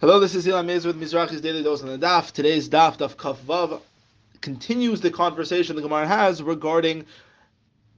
Hello, 0.00 0.20
this 0.20 0.36
is 0.36 0.46
Ilan 0.46 0.66
Mez 0.66 0.86
with 0.86 0.96
Mizrachi's 0.96 1.40
Daily 1.40 1.60
Dose 1.60 1.82
on 1.82 1.88
the 1.88 1.98
Daf. 1.98 2.30
Today's 2.30 2.68
Daf, 2.68 2.98
Daf 2.98 3.16
Kaf 3.16 3.36
Vav, 3.40 3.80
continues 4.40 5.00
the 5.00 5.10
conversation 5.10 5.74
the 5.74 5.82
Gemara 5.82 6.06
has 6.06 6.40
regarding 6.40 7.04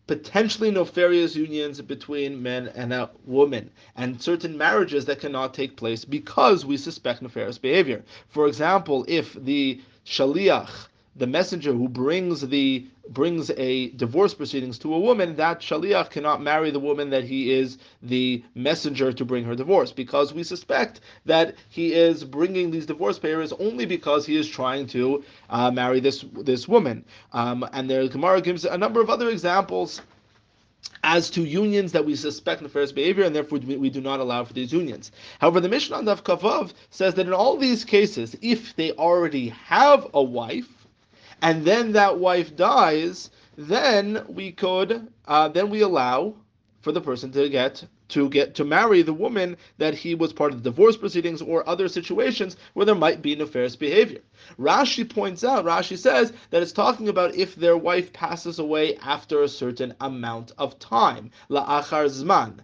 potentially 0.06 0.70
nefarious 0.70 1.36
unions 1.36 1.78
between 1.82 2.42
men 2.42 2.68
and 2.68 2.94
a 2.94 3.10
woman, 3.26 3.70
and 3.96 4.22
certain 4.22 4.56
marriages 4.56 5.04
that 5.04 5.20
cannot 5.20 5.52
take 5.52 5.76
place 5.76 6.06
because 6.06 6.64
we 6.64 6.78
suspect 6.78 7.20
nefarious 7.20 7.58
behavior. 7.58 8.02
For 8.30 8.48
example, 8.48 9.04
if 9.06 9.34
the 9.34 9.82
shaliach 10.06 10.70
the 11.16 11.26
messenger 11.26 11.72
who 11.72 11.88
brings 11.88 12.40
the 12.40 12.86
brings 13.08 13.50
a 13.56 13.90
divorce 13.90 14.32
proceedings 14.34 14.78
to 14.78 14.94
a 14.94 15.00
woman, 15.00 15.34
that 15.36 15.60
shaliach 15.60 16.10
cannot 16.10 16.40
marry 16.40 16.70
the 16.70 16.78
woman 16.78 17.10
that 17.10 17.24
he 17.24 17.52
is 17.52 17.78
the 18.02 18.44
messenger 18.54 19.12
to 19.12 19.24
bring 19.24 19.44
her 19.44 19.56
divorce, 19.56 19.90
because 19.90 20.32
we 20.32 20.44
suspect 20.44 21.00
that 21.26 21.54
he 21.68 21.92
is 21.92 22.22
bringing 22.22 22.70
these 22.70 22.86
divorce 22.86 23.18
papers 23.18 23.52
only 23.54 23.84
because 23.84 24.24
he 24.24 24.36
is 24.36 24.48
trying 24.48 24.86
to 24.86 25.24
uh, 25.48 25.70
marry 25.70 25.98
this 25.98 26.24
this 26.32 26.68
woman. 26.68 27.04
Um, 27.32 27.68
and 27.72 27.90
the 27.90 28.08
Gemara 28.08 28.40
gives 28.40 28.64
a 28.64 28.78
number 28.78 29.00
of 29.00 29.10
other 29.10 29.28
examples 29.28 30.00
as 31.02 31.30
to 31.30 31.42
unions 31.42 31.92
that 31.92 32.04
we 32.04 32.14
suspect 32.14 32.62
nefarious 32.62 32.92
behavior, 32.92 33.24
and 33.24 33.34
therefore 33.34 33.58
we 33.58 33.90
do 33.90 34.00
not 34.00 34.20
allow 34.20 34.44
for 34.44 34.52
these 34.52 34.72
unions. 34.72 35.10
However, 35.40 35.60
the 35.60 35.68
Mishnah 35.68 36.02
Daf 36.02 36.22
Kaf 36.22 36.42
Vav 36.42 36.72
says 36.90 37.14
that 37.14 37.26
in 37.26 37.32
all 37.32 37.56
these 37.56 37.84
cases, 37.84 38.36
if 38.42 38.76
they 38.76 38.92
already 38.92 39.48
have 39.48 40.06
a 40.14 40.22
wife, 40.22 40.79
and 41.42 41.64
then 41.64 41.92
that 41.92 42.18
wife 42.18 42.54
dies, 42.56 43.30
then 43.56 44.24
we 44.28 44.52
could, 44.52 45.08
uh, 45.26 45.48
then 45.48 45.70
we 45.70 45.80
allow 45.80 46.34
for 46.80 46.92
the 46.92 47.00
person 47.00 47.30
to 47.32 47.48
get 47.48 47.84
to 48.08 48.28
get 48.28 48.54
to 48.56 48.64
marry 48.64 49.02
the 49.02 49.12
woman 49.12 49.56
that 49.78 49.94
he 49.94 50.14
was 50.14 50.32
part 50.32 50.52
of 50.52 50.62
the 50.62 50.70
divorce 50.70 50.96
proceedings 50.96 51.40
or 51.40 51.68
other 51.68 51.88
situations 51.88 52.56
where 52.74 52.86
there 52.86 52.94
might 52.94 53.22
be 53.22 53.36
nefarious 53.36 53.76
behavior. 53.76 54.20
Rashi 54.58 55.08
points 55.08 55.44
out, 55.44 55.64
Rashi 55.64 55.96
says 55.96 56.32
that 56.50 56.62
it's 56.62 56.72
talking 56.72 57.08
about 57.08 57.36
if 57.36 57.54
their 57.54 57.76
wife 57.76 58.12
passes 58.12 58.58
away 58.58 58.96
after 58.96 59.42
a 59.42 59.48
certain 59.48 59.94
amount 60.00 60.52
of 60.58 60.78
time, 60.78 61.30
la'achar 61.48 62.06
zman 62.06 62.60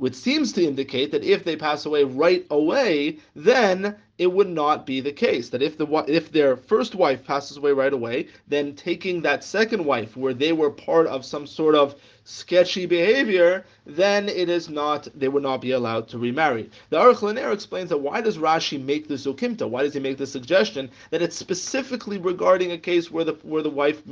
which 0.00 0.14
seems 0.14 0.52
to 0.52 0.64
indicate 0.64 1.12
that 1.12 1.24
if 1.24 1.44
they 1.44 1.56
pass 1.56 1.84
away 1.84 2.04
right 2.04 2.46
away, 2.50 3.18
then 3.36 3.94
it 4.20 4.30
would 4.30 4.50
not 4.50 4.84
be 4.84 5.00
the 5.00 5.12
case. 5.12 5.48
That 5.48 5.62
if 5.62 5.78
the 5.78 5.86
if 6.06 6.30
their 6.30 6.54
first 6.54 6.94
wife 6.94 7.24
passes 7.24 7.56
away 7.56 7.72
right 7.72 7.92
away, 7.92 8.28
then 8.46 8.76
taking 8.76 9.22
that 9.22 9.42
second 9.42 9.82
wife, 9.82 10.14
where 10.14 10.34
they 10.34 10.52
were 10.52 10.70
part 10.70 11.06
of 11.06 11.24
some 11.24 11.46
sort 11.46 11.74
of 11.74 11.94
sketchy 12.30 12.86
behavior, 12.86 13.64
then 13.86 14.28
it 14.28 14.48
is 14.48 14.68
not, 14.68 15.08
they 15.14 15.28
would 15.28 15.42
not 15.42 15.60
be 15.60 15.72
allowed 15.72 16.06
to 16.08 16.18
remarry. 16.18 16.70
The 16.90 16.98
Aruch 16.98 17.52
explains 17.52 17.88
that 17.88 17.98
why 17.98 18.20
does 18.20 18.38
Rashi 18.38 18.82
make 18.82 19.08
this 19.08 19.26
ukimta? 19.26 19.68
Why 19.68 19.82
does 19.82 19.94
he 19.94 20.00
make 20.00 20.16
the 20.16 20.26
suggestion 20.26 20.90
that 21.10 21.22
it's 21.22 21.36
specifically 21.36 22.18
regarding 22.18 22.72
a 22.72 22.78
case 22.78 23.10
where 23.10 23.24
the 23.24 23.32
where 23.42 23.62
the 23.62 23.70
wife 23.70 24.02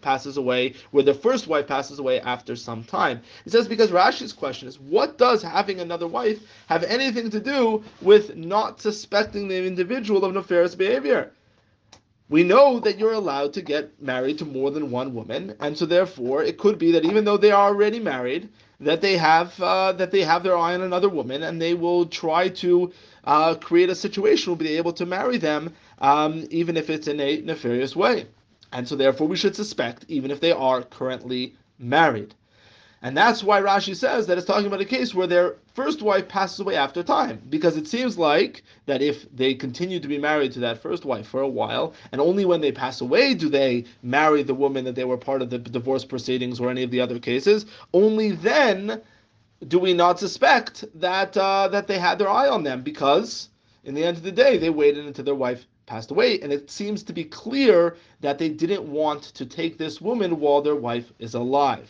passes 0.00 0.36
away, 0.36 0.74
where 0.90 1.04
the 1.04 1.14
first 1.14 1.46
wife 1.46 1.66
passes 1.66 1.98
away 1.98 2.20
after 2.20 2.56
some 2.56 2.82
time? 2.84 3.20
He 3.44 3.50
says 3.50 3.68
because 3.68 3.90
Rashi's 3.90 4.32
question 4.32 4.66
is, 4.66 4.80
what 4.80 5.18
does 5.18 5.42
having 5.42 5.80
another 5.80 6.08
wife 6.08 6.40
have 6.66 6.82
anything 6.84 7.30
to 7.30 7.40
do 7.40 7.84
with 8.02 8.34
not 8.36 8.80
suspecting 8.80 9.48
the 9.48 9.57
individual 9.64 10.24
of 10.24 10.34
nefarious 10.34 10.74
behavior? 10.74 11.32
we 12.28 12.42
know 12.42 12.78
that 12.80 12.98
you're 12.98 13.12
allowed 13.12 13.54
to 13.54 13.62
get 13.62 14.00
married 14.02 14.38
to 14.38 14.44
more 14.44 14.70
than 14.70 14.90
one 14.90 15.14
woman, 15.14 15.54
and 15.60 15.76
so 15.76 15.86
therefore 15.86 16.42
it 16.42 16.58
could 16.58 16.78
be 16.78 16.92
that 16.92 17.04
even 17.04 17.24
though 17.24 17.38
they 17.38 17.50
are 17.50 17.68
already 17.68 17.98
married, 17.98 18.48
that 18.80 19.00
they 19.00 19.16
have 19.16 19.60
uh, 19.60 19.92
that 19.92 20.10
they 20.10 20.22
have 20.22 20.42
their 20.42 20.56
eye 20.56 20.74
on 20.74 20.82
another 20.82 21.08
woman, 21.08 21.42
and 21.42 21.60
they 21.60 21.74
will 21.74 22.04
try 22.06 22.48
to 22.48 22.92
uh, 23.24 23.54
create 23.54 23.88
a 23.88 23.94
situation 23.94 24.50
will 24.50 24.56
be 24.56 24.76
able 24.76 24.92
to 24.92 25.06
marry 25.06 25.38
them, 25.38 25.72
um, 26.00 26.46
even 26.50 26.76
if 26.76 26.90
it's 26.90 27.08
in 27.08 27.18
a 27.18 27.40
nefarious 27.40 27.96
way, 27.96 28.26
and 28.72 28.86
so 28.86 28.94
therefore 28.94 29.26
we 29.26 29.36
should 29.36 29.56
suspect 29.56 30.04
even 30.08 30.30
if 30.30 30.40
they 30.40 30.52
are 30.52 30.82
currently 30.82 31.54
married. 31.78 32.34
And 33.00 33.16
that's 33.16 33.44
why 33.44 33.60
Rashi 33.60 33.94
says 33.94 34.26
that 34.26 34.38
it's 34.38 34.46
talking 34.46 34.66
about 34.66 34.80
a 34.80 34.84
case 34.84 35.14
where 35.14 35.28
their 35.28 35.54
first 35.74 36.02
wife 36.02 36.26
passes 36.26 36.58
away 36.58 36.74
after 36.74 37.04
time. 37.04 37.40
Because 37.48 37.76
it 37.76 37.86
seems 37.86 38.18
like 38.18 38.64
that 38.86 39.02
if 39.02 39.30
they 39.30 39.54
continue 39.54 40.00
to 40.00 40.08
be 40.08 40.18
married 40.18 40.50
to 40.52 40.60
that 40.60 40.82
first 40.82 41.04
wife 41.04 41.28
for 41.28 41.40
a 41.40 41.48
while, 41.48 41.94
and 42.10 42.20
only 42.20 42.44
when 42.44 42.60
they 42.60 42.72
pass 42.72 43.00
away 43.00 43.34
do 43.34 43.48
they 43.48 43.84
marry 44.02 44.42
the 44.42 44.54
woman 44.54 44.84
that 44.84 44.96
they 44.96 45.04
were 45.04 45.16
part 45.16 45.42
of 45.42 45.50
the 45.50 45.58
divorce 45.58 46.04
proceedings 46.04 46.58
or 46.58 46.70
any 46.70 46.82
of 46.82 46.90
the 46.90 47.00
other 47.00 47.20
cases, 47.20 47.66
only 47.92 48.32
then 48.32 49.00
do 49.68 49.78
we 49.78 49.94
not 49.94 50.18
suspect 50.18 50.84
that 50.96 51.36
uh, 51.36 51.68
that 51.68 51.86
they 51.86 51.98
had 52.00 52.18
their 52.18 52.28
eye 52.28 52.48
on 52.48 52.64
them. 52.64 52.82
Because 52.82 53.48
in 53.84 53.94
the 53.94 54.04
end 54.04 54.16
of 54.16 54.24
the 54.24 54.32
day 54.32 54.58
they 54.58 54.70
waited 54.70 55.06
until 55.06 55.24
their 55.24 55.36
wife 55.36 55.66
passed 55.86 56.10
away. 56.10 56.40
And 56.40 56.52
it 56.52 56.68
seems 56.68 57.04
to 57.04 57.12
be 57.12 57.24
clear 57.24 57.96
that 58.22 58.38
they 58.38 58.48
didn't 58.48 58.90
want 58.90 59.22
to 59.34 59.46
take 59.46 59.78
this 59.78 60.00
woman 60.00 60.40
while 60.40 60.62
their 60.62 60.74
wife 60.74 61.12
is 61.20 61.34
alive 61.34 61.88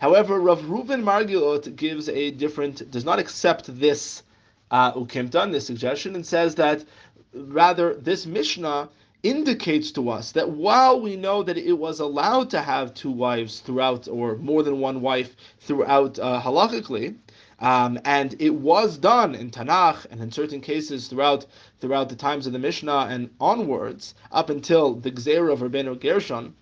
However, 0.00 0.40
Rav 0.40 0.62
Reuven 0.62 1.02
Margaliot 1.02 1.76
gives 1.76 2.08
a 2.08 2.30
different, 2.30 2.90
does 2.90 3.04
not 3.04 3.18
accept 3.18 3.78
this 3.78 4.22
uh, 4.70 4.92
this 4.92 5.66
suggestion, 5.66 6.14
and 6.14 6.24
says 6.24 6.54
that 6.54 6.86
rather 7.34 7.92
this 7.94 8.24
Mishnah 8.24 8.88
indicates 9.22 9.90
to 9.92 10.08
us 10.08 10.32
that 10.32 10.48
while 10.48 10.98
we 10.98 11.16
know 11.16 11.42
that 11.42 11.58
it 11.58 11.74
was 11.74 12.00
allowed 12.00 12.48
to 12.48 12.62
have 12.62 12.94
two 12.94 13.10
wives 13.10 13.60
throughout, 13.60 14.08
or 14.08 14.36
more 14.36 14.62
than 14.62 14.80
one 14.80 15.02
wife 15.02 15.36
throughout 15.58 16.18
uh, 16.18 16.40
halachically, 16.40 17.16
um, 17.58 17.98
and 18.06 18.34
it 18.40 18.54
was 18.54 18.96
done 18.96 19.34
in 19.34 19.50
Tanakh 19.50 20.06
and 20.10 20.22
in 20.22 20.32
certain 20.32 20.62
cases 20.62 21.08
throughout 21.08 21.44
throughout 21.78 22.08
the 22.08 22.16
times 22.16 22.46
of 22.46 22.54
the 22.54 22.58
Mishnah 22.58 23.08
and 23.10 23.28
onwards, 23.38 24.14
up 24.32 24.48
until 24.48 24.94
the 24.94 25.10
Gzera 25.10 25.52
of 25.52 25.60
Rabbeinu 25.60 26.00
Gershon, 26.00 26.54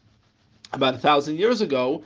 about 0.72 0.96
a 0.96 0.98
thousand 0.98 1.38
years 1.38 1.60
ago, 1.60 2.02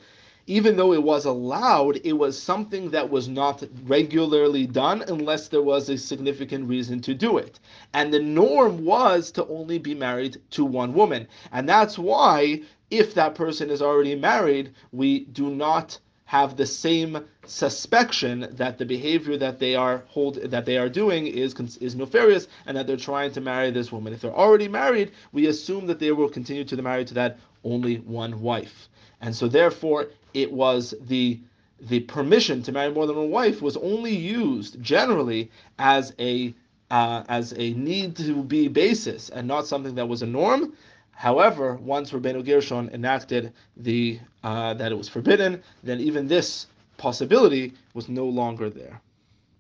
even 0.46 0.76
though 0.76 0.92
it 0.92 1.02
was 1.02 1.24
allowed, 1.24 2.00
it 2.04 2.14
was 2.14 2.40
something 2.40 2.90
that 2.90 3.08
was 3.08 3.28
not 3.28 3.62
regularly 3.84 4.66
done 4.66 5.02
unless 5.06 5.48
there 5.48 5.62
was 5.62 5.88
a 5.88 5.96
significant 5.96 6.68
reason 6.68 7.00
to 7.00 7.14
do 7.14 7.38
it. 7.38 7.60
And 7.94 8.12
the 8.12 8.20
norm 8.20 8.84
was 8.84 9.30
to 9.32 9.46
only 9.46 9.78
be 9.78 9.94
married 9.94 10.40
to 10.50 10.64
one 10.64 10.94
woman. 10.94 11.28
And 11.52 11.68
that's 11.68 11.98
why, 11.98 12.62
if 12.90 13.14
that 13.14 13.34
person 13.34 13.70
is 13.70 13.82
already 13.82 14.16
married, 14.16 14.72
we 14.90 15.20
do 15.26 15.50
not 15.50 15.98
have 16.24 16.56
the 16.56 16.66
same 16.66 17.22
suspicion 17.44 18.48
that 18.52 18.78
the 18.78 18.86
behavior 18.86 19.36
that 19.36 19.58
they 19.58 19.74
are 19.74 20.02
hold 20.08 20.36
that 20.36 20.64
they 20.64 20.78
are 20.78 20.88
doing 20.88 21.26
is 21.26 21.54
is 21.80 21.94
nefarious 21.94 22.48
and 22.64 22.74
that 22.74 22.86
they're 22.86 22.96
trying 22.96 23.30
to 23.30 23.40
marry 23.40 23.70
this 23.70 23.92
woman. 23.92 24.14
If 24.14 24.22
they're 24.22 24.34
already 24.34 24.66
married, 24.66 25.12
we 25.32 25.48
assume 25.48 25.86
that 25.88 25.98
they 25.98 26.10
will 26.10 26.30
continue 26.30 26.64
to 26.64 26.76
be 26.76 26.80
married 26.80 27.08
to 27.08 27.14
that 27.14 27.38
only 27.64 27.96
one 27.96 28.40
wife. 28.40 28.88
And 29.20 29.36
so 29.36 29.46
therefore 29.46 30.08
it 30.34 30.52
was 30.52 30.94
the 31.00 31.40
the 31.80 32.00
permission 32.00 32.62
to 32.62 32.70
marry 32.72 32.92
more 32.92 33.06
than 33.06 33.16
one 33.16 33.30
wife 33.30 33.60
was 33.60 33.76
only 33.78 34.14
used 34.14 34.80
generally 34.80 35.50
as 35.78 36.14
a 36.18 36.54
uh, 36.90 37.24
as 37.28 37.52
a 37.56 37.72
need 37.74 38.14
to 38.16 38.42
be 38.42 38.68
basis 38.68 39.30
and 39.30 39.48
not 39.48 39.66
something 39.66 39.94
that 39.94 40.08
was 40.08 40.22
a 40.22 40.26
norm. 40.26 40.74
However, 41.12 41.74
once 41.76 42.10
Rabbeinu 42.12 42.44
Gershon 42.44 42.90
enacted 42.92 43.52
the 43.76 44.20
uh, 44.44 44.74
that 44.74 44.92
it 44.92 44.94
was 44.96 45.08
forbidden, 45.08 45.62
then 45.82 46.00
even 46.00 46.28
this 46.28 46.66
possibility 46.98 47.74
was 47.94 48.08
no 48.08 48.26
longer 48.26 48.70
there. 48.70 49.00